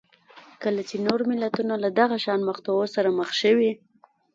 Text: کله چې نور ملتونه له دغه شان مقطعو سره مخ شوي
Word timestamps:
کله 0.63 0.81
چې 0.89 0.95
نور 1.07 1.19
ملتونه 1.31 1.73
له 1.83 1.89
دغه 1.99 2.17
شان 2.25 2.39
مقطعو 2.49 2.85
سره 2.95 3.09
مخ 3.19 3.29
شوي 3.41 3.71